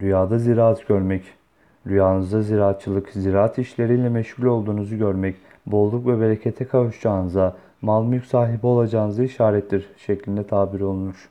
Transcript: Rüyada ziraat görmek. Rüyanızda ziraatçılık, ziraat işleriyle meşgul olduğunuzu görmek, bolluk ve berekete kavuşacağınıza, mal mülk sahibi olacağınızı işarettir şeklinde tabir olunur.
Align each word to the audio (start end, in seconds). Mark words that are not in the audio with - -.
Rüyada 0.00 0.38
ziraat 0.38 0.88
görmek. 0.88 1.24
Rüyanızda 1.86 2.42
ziraatçılık, 2.42 3.10
ziraat 3.10 3.58
işleriyle 3.58 4.08
meşgul 4.08 4.46
olduğunuzu 4.46 4.96
görmek, 4.96 5.36
bolluk 5.66 6.06
ve 6.06 6.20
berekete 6.20 6.64
kavuşacağınıza, 6.64 7.56
mal 7.82 8.04
mülk 8.04 8.26
sahibi 8.26 8.66
olacağınızı 8.66 9.24
işarettir 9.24 9.86
şeklinde 9.96 10.46
tabir 10.46 10.80
olunur. 10.80 11.28